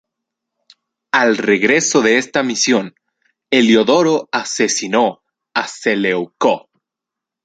[1.11, 2.95] Al regreso de esta misión,
[3.51, 5.21] Heliodoro asesinó
[5.53, 6.71] a Seleuco.